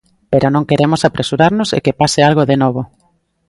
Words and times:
Pero 0.31 0.47
non 0.49 0.67
queremos 0.69 1.01
apresurarnos 1.03 1.69
e 1.77 1.79
que 1.85 1.97
pase 1.99 2.19
algo 2.29 2.43
de 2.49 2.55
novo. 2.63 2.81